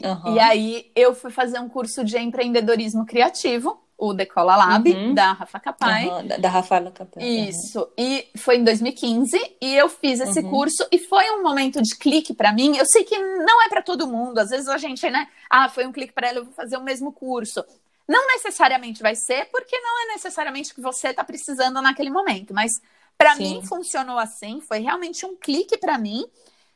[0.00, 0.36] Uhum.
[0.36, 5.14] E aí eu fui fazer um curso de empreendedorismo criativo, o Decola Lab, uhum.
[5.14, 6.06] da Rafa Capai.
[6.06, 6.26] Uhum.
[6.28, 7.24] Da, da Rafaela Capai.
[7.24, 7.86] Isso.
[7.98, 10.48] E foi em 2015 e eu fiz esse uhum.
[10.48, 12.76] curso e foi um momento de clique para mim.
[12.76, 14.38] Eu sei que não é para todo mundo.
[14.38, 15.26] Às vezes a gente, né?
[15.50, 17.64] Ah, foi um clique para ela, eu vou fazer o mesmo curso.
[18.10, 22.52] Não necessariamente vai ser, porque não é necessariamente o que você está precisando naquele momento,
[22.52, 22.72] mas
[23.16, 26.26] para mim funcionou assim, foi realmente um clique para mim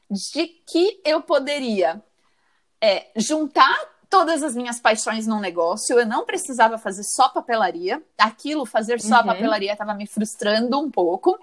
[0.09, 2.01] de que eu poderia
[2.81, 3.77] é, juntar
[4.09, 9.19] todas as minhas paixões num negócio, eu não precisava fazer só papelaria, aquilo, fazer só
[9.19, 9.27] uhum.
[9.27, 11.37] papelaria, estava me frustrando um pouco.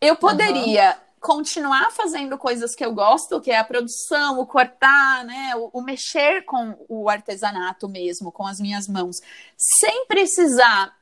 [0.00, 5.22] Eu poderia uhum continuar fazendo coisas que eu gosto, que é a produção, o cortar,
[5.24, 9.16] né, o, o, mexer com o artesanato mesmo, com as minhas mãos,
[9.56, 10.96] sem precisar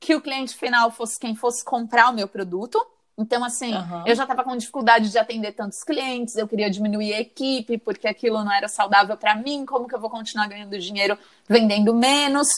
[0.00, 2.84] que o cliente final fosse quem fosse comprar o meu produto.
[3.16, 4.02] Então, assim, uhum.
[4.04, 8.06] eu já estava com dificuldade de atender tantos clientes, eu queria diminuir a equipe, porque
[8.06, 11.16] aquilo não era saudável para mim, como que eu vou continuar ganhando dinheiro
[11.48, 12.48] vendendo menos?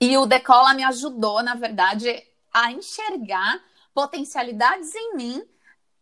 [0.00, 3.60] E o Decola me ajudou, na verdade, a enxergar
[3.92, 5.44] potencialidades em mim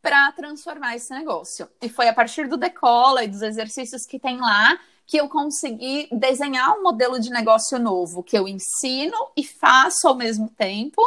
[0.05, 1.67] para transformar esse negócio.
[1.81, 6.09] E foi a partir do Decola e dos exercícios que tem lá que eu consegui
[6.13, 11.01] desenhar um modelo de negócio novo que eu ensino e faço ao mesmo tempo.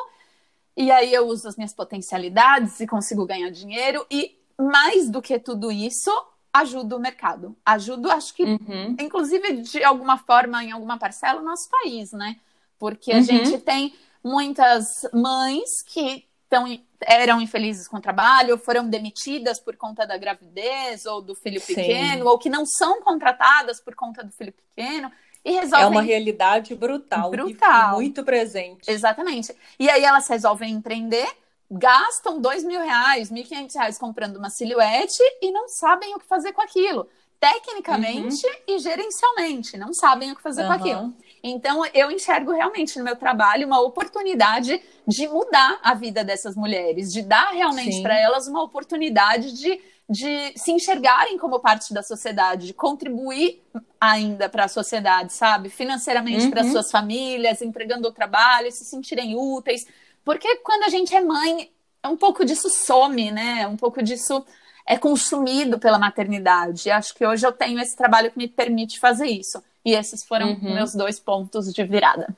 [0.76, 5.38] E aí eu uso as minhas potencialidades e consigo ganhar dinheiro e mais do que
[5.38, 6.12] tudo isso,
[6.52, 7.56] ajudo o mercado.
[7.64, 8.96] Ajudo, acho que, uhum.
[9.00, 12.38] inclusive, de alguma forma, em alguma parcela, o nosso país, né?
[12.80, 13.24] Porque a uhum.
[13.24, 16.66] gente tem muitas mães que estão
[17.02, 21.76] eram infelizes com o trabalho, foram demitidas por conta da gravidez ou do filho Sim.
[21.76, 25.12] pequeno, ou que não são contratadas por conta do filho pequeno.
[25.46, 25.86] E resolvem...
[25.86, 27.96] É uma realidade brutal, brutal.
[27.96, 28.90] muito presente.
[28.90, 29.56] Exatamente.
[29.80, 31.28] E aí elas resolvem empreender,
[31.70, 36.26] gastam dois mil reais, mil quinhentos reais comprando uma silhuete e não sabem o que
[36.26, 37.08] fazer com aquilo.
[37.40, 38.54] Tecnicamente uhum.
[38.68, 40.68] e gerencialmente, não sabem o que fazer uhum.
[40.68, 41.14] com aquilo.
[41.44, 47.12] Então, eu enxergo realmente no meu trabalho uma oportunidade de mudar a vida dessas mulheres,
[47.12, 52.68] de dar realmente para elas uma oportunidade de, de se enxergarem como parte da sociedade,
[52.68, 53.64] de contribuir
[54.00, 55.70] ainda para a sociedade, sabe?
[55.70, 56.52] Financeiramente uhum.
[56.52, 59.86] para suas famílias, entregando o trabalho, se sentirem úteis.
[60.26, 61.72] Porque quando a gente é mãe,
[62.06, 63.68] um pouco disso some, né?
[63.68, 64.46] Um pouco disso
[64.86, 66.88] é consumido pela maternidade.
[66.88, 69.62] E acho que hoje eu tenho esse trabalho que me permite fazer isso.
[69.88, 70.74] E esses foram uhum.
[70.74, 72.36] meus dois pontos de virada.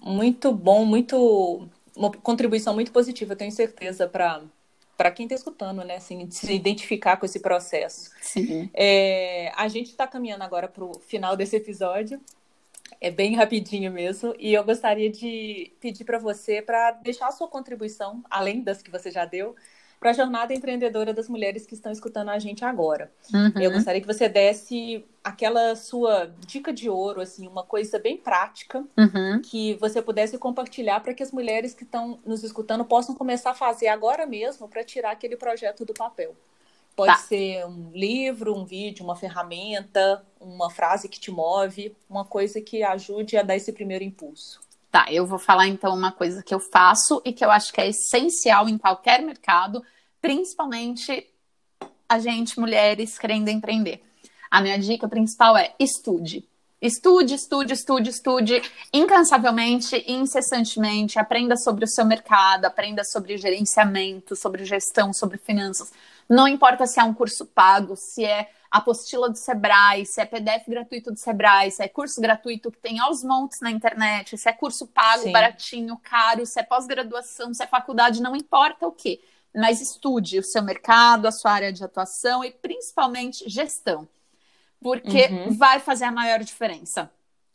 [0.00, 4.42] Muito bom, muito uma contribuição muito positiva, tenho certeza, para
[4.96, 5.96] para quem está escutando, né?
[5.96, 8.10] Assim, se identificar com esse processo.
[8.20, 8.70] Sim.
[8.72, 12.20] É, a gente está caminhando agora para o final desse episódio.
[13.00, 14.32] É bem rapidinho mesmo.
[14.38, 18.90] E eu gostaria de pedir para você para deixar a sua contribuição, além das que
[18.90, 19.56] você já deu,
[19.98, 23.10] para a jornada empreendedora das mulheres que estão escutando a gente agora.
[23.32, 23.60] Uhum.
[23.60, 28.84] Eu gostaria que você desse aquela sua dica de ouro, assim, uma coisa bem prática
[28.96, 29.42] uhum.
[29.42, 33.54] que você pudesse compartilhar para que as mulheres que estão nos escutando possam começar a
[33.54, 36.34] fazer agora mesmo para tirar aquele projeto do papel.
[36.94, 37.18] Pode tá.
[37.18, 42.82] ser um livro, um vídeo, uma ferramenta, uma frase que te move, uma coisa que
[42.82, 44.60] ajude a dar esse primeiro impulso.
[44.90, 47.80] Tá, eu vou falar então uma coisa que eu faço e que eu acho que
[47.80, 49.82] é essencial em qualquer mercado,
[50.20, 51.26] principalmente
[52.08, 54.02] a gente, mulheres, querendo empreender.
[54.50, 56.48] A minha dica principal é estude.
[56.80, 58.62] Estude, estude, estude, estude
[58.92, 61.18] incansavelmente, incessantemente.
[61.18, 65.92] Aprenda sobre o seu mercado, aprenda sobre gerenciamento, sobre gestão, sobre finanças.
[66.28, 70.68] Não importa se é um curso pago, se é apostila do Sebrae, se é PDF
[70.68, 74.52] gratuito do Sebrae, se é curso gratuito que tem aos montes na internet, se é
[74.52, 75.32] curso pago, Sim.
[75.32, 79.20] baratinho, caro, se é pós-graduação, se é faculdade, não importa o que.
[79.52, 84.06] Mas estude o seu mercado, a sua área de atuação e principalmente gestão.
[84.80, 85.56] Porque uhum.
[85.56, 87.10] vai fazer a maior diferença.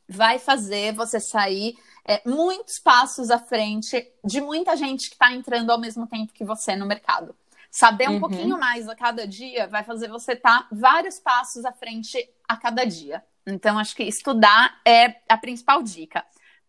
[0.07, 5.71] Vai fazer você sair é, muitos passos à frente de muita gente que está entrando
[5.71, 7.35] ao mesmo tempo que você no mercado.
[7.71, 8.19] Saber um uhum.
[8.19, 12.55] pouquinho mais a cada dia vai fazer você estar tá vários passos à frente a
[12.57, 13.23] cada dia.
[13.47, 16.23] Então, acho que estudar é a principal dica.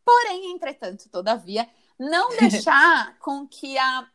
[0.04, 4.06] Porém, entretanto, todavia, não deixar com que a,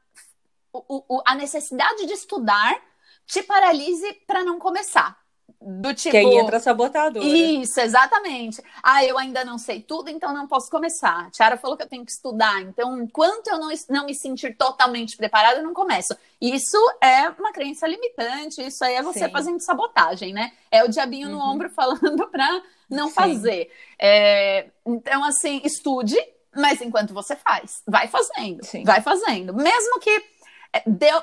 [0.74, 2.80] o, o, a necessidade de estudar
[3.26, 5.19] te paralise para não começar.
[5.62, 6.12] Do tipo.
[6.12, 7.26] Que aí entra a sabotadora.
[7.26, 8.64] Isso, exatamente.
[8.82, 11.26] Ah, eu ainda não sei tudo, então não posso começar.
[11.26, 14.56] A Tiara falou que eu tenho que estudar, então enquanto eu não, não me sentir
[14.56, 16.16] totalmente preparada, eu não começo.
[16.40, 19.32] Isso é uma crença limitante, isso aí é você Sim.
[19.32, 20.54] fazendo sabotagem, né?
[20.72, 21.36] É o diabinho uhum.
[21.36, 23.14] no ombro falando pra não Sim.
[23.14, 23.70] fazer.
[24.00, 26.18] É, então, assim, estude,
[26.56, 28.86] mas enquanto você faz, vai fazendo, Sim.
[28.86, 29.54] vai fazendo.
[29.54, 30.24] Mesmo que
[30.72, 31.22] é, deu,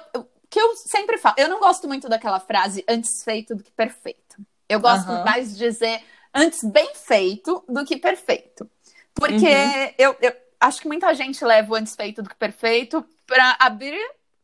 [0.50, 4.36] que eu sempre falo, eu não gosto muito daquela frase antes feito do que perfeito.
[4.68, 5.24] Eu gosto uhum.
[5.24, 6.02] mais de dizer
[6.34, 8.68] antes bem feito do que perfeito.
[9.14, 9.92] Porque uhum.
[9.96, 13.98] eu, eu acho que muita gente leva o antes feito do que perfeito para abrir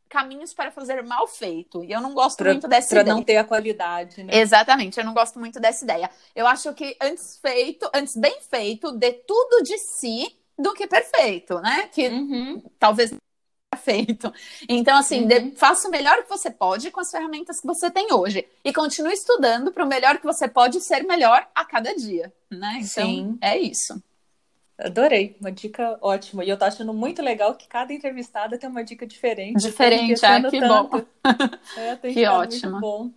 [0.08, 1.82] caminhos para fazer mal feito.
[1.82, 3.04] E eu não gosto pra, muito dessa pra ideia.
[3.06, 4.36] Para não ter a qualidade, né?
[4.36, 6.10] Exatamente, eu não gosto muito dessa ideia.
[6.36, 11.58] Eu acho que antes feito, antes bem feito, dê tudo de si do que perfeito,
[11.60, 11.88] né?
[11.90, 12.62] Que uhum.
[12.78, 13.14] talvez
[13.76, 14.32] feito.
[14.68, 15.28] Então, assim, uhum.
[15.28, 18.46] de, faça o melhor que você pode com as ferramentas que você tem hoje.
[18.64, 22.80] E continue estudando para o melhor que você pode ser melhor a cada dia, né?
[22.80, 23.38] Então, Sim.
[23.40, 24.02] é isso.
[24.78, 26.44] Adorei, uma dica ótima.
[26.44, 29.60] E eu tô achando muito legal que cada entrevistada tem uma dica diferente.
[29.62, 30.98] Diferente, ah, que tanto.
[30.98, 31.04] bom.
[31.76, 32.80] É, que ótimo.
[32.80, 33.10] Bom.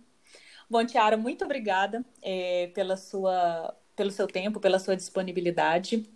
[0.70, 6.08] Bom, Tiara, muito obrigada é, pela sua, pelo seu tempo, pela sua disponibilidade.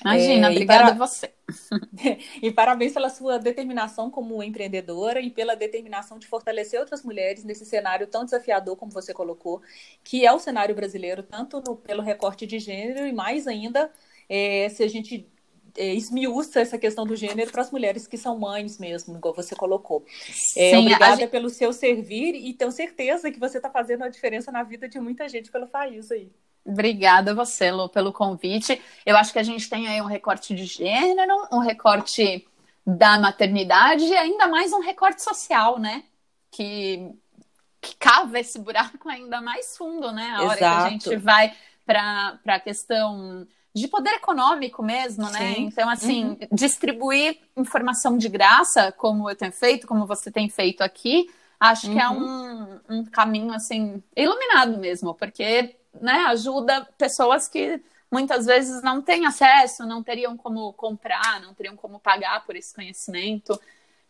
[0.00, 0.92] Imagina, é, obrigada para...
[0.92, 1.32] a você.
[2.42, 7.64] e parabéns pela sua determinação como empreendedora e pela determinação de fortalecer outras mulheres nesse
[7.64, 9.62] cenário tão desafiador como você colocou,
[10.02, 13.90] que é o cenário brasileiro, tanto no, pelo recorte de gênero e mais ainda
[14.28, 15.26] é, se a gente
[15.76, 19.54] é, esmiuça essa questão do gênero para as mulheres que são mães mesmo, igual você
[19.54, 20.04] colocou.
[20.56, 21.30] É, Sim, obrigada gente...
[21.30, 24.98] pelo seu servir e tenho certeza que você está fazendo a diferença na vida de
[24.98, 26.30] muita gente pelo país aí.
[26.66, 28.80] Obrigada a você, Lu, pelo convite.
[29.04, 32.46] Eu acho que a gente tem aí um recorte de gênero, um recorte
[32.84, 36.02] da maternidade e ainda mais um recorte social, né?
[36.50, 37.10] Que,
[37.80, 40.34] que cava esse buraco ainda mais fundo, né?
[40.36, 40.48] A Exato.
[40.48, 41.52] hora que a gente vai
[41.84, 45.54] para a questão de poder econômico mesmo, né?
[45.54, 45.64] Sim.
[45.64, 46.38] Então, assim, uhum.
[46.50, 51.28] distribuir informação de graça, como eu tenho feito, como você tem feito aqui,
[51.60, 51.92] acho uhum.
[51.92, 52.80] que é uhum.
[52.88, 57.80] um, um caminho, assim, iluminado mesmo, porque né, ajuda pessoas que
[58.10, 62.74] muitas vezes não têm acesso, não teriam como comprar, não teriam como pagar por esse
[62.74, 63.60] conhecimento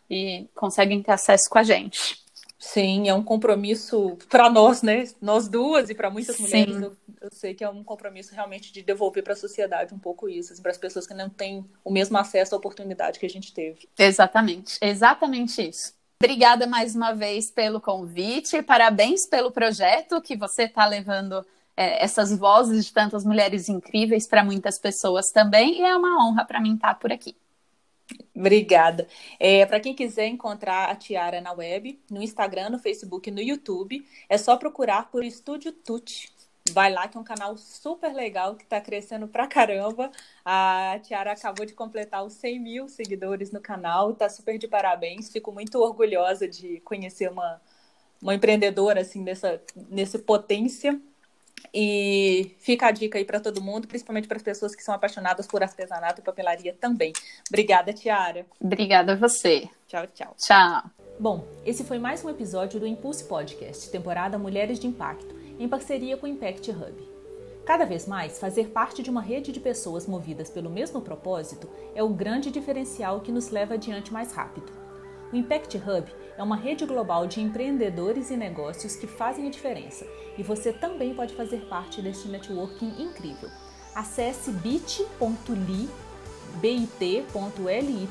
[0.09, 2.25] e conseguem ter acesso com a gente.
[2.59, 5.05] Sim, é um compromisso para nós, né?
[5.21, 8.83] Nós duas e para muitas mulheres, eu, eu, sei que é um compromisso realmente de
[8.83, 11.91] devolver para a sociedade um pouco isso, assim, para as pessoas que não têm o
[11.93, 13.89] mesmo acesso à oportunidade que a gente teve.
[13.99, 15.93] Exatamente, exatamente isso.
[16.23, 21.45] Obrigada mais uma vez pelo convite, parabéns pelo projeto que você está levando
[21.77, 26.45] é, essas vozes de tantas mulheres incríveis para muitas pessoas também, e é uma honra
[26.45, 27.37] para mim estar por aqui.
[28.35, 29.09] Obrigada.
[29.39, 34.07] É, para quem quiser encontrar a Tiara na web, no Instagram, no Facebook, no YouTube,
[34.29, 36.33] é só procurar por Estúdio Tuti.
[36.73, 40.11] Vai lá que é um canal super legal que está crescendo pra caramba.
[40.45, 45.31] A Tiara acabou de completar os 100 mil seguidores no canal, está super de parabéns.
[45.31, 47.61] Fico muito orgulhosa de conhecer uma,
[48.21, 51.01] uma empreendedora assim nessa, nesse potência
[51.73, 55.47] e fica a dica aí para todo mundo, principalmente para as pessoas que são apaixonadas
[55.47, 57.13] por artesanato e papelaria também.
[57.49, 58.47] Obrigada, Tiara.
[58.61, 59.69] Obrigada a você.
[59.87, 60.35] Tchau, tchau.
[60.39, 60.83] Tchau.
[61.19, 66.17] Bom, esse foi mais um episódio do Impulse Podcast, temporada Mulheres de Impacto, em parceria
[66.17, 67.17] com o Impact Hub.
[67.65, 72.03] Cada vez mais, fazer parte de uma rede de pessoas movidas pelo mesmo propósito é
[72.03, 74.71] o grande diferencial que nos leva adiante mais rápido.
[75.33, 80.07] O Impact Hub é uma rede global de empreendedores e negócios que fazem a diferença
[80.37, 83.49] e você também pode fazer parte deste networking incrível.
[83.95, 85.89] Acesse bit.ly
[86.61, 88.09] bit.ly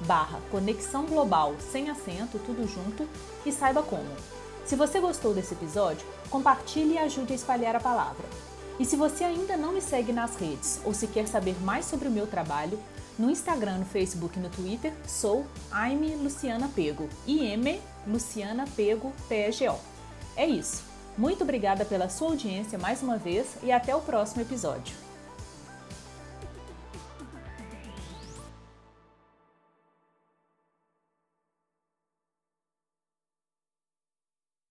[0.00, 3.08] barra Conexão Global sem acento, tudo junto
[3.44, 4.08] e saiba como.
[4.64, 8.26] Se você gostou desse episódio, compartilhe e ajude a espalhar a palavra.
[8.78, 12.08] E se você ainda não me segue nas redes ou se quer saber mais sobre
[12.08, 12.78] o meu trabalho,
[13.18, 19.78] no Instagram, no Facebook e no Twitter, sou Aime Luciana Pego, IM Luciana Pego PGO.
[20.36, 20.84] É isso.
[21.16, 25.05] Muito obrigada pela sua audiência mais uma vez e até o próximo episódio.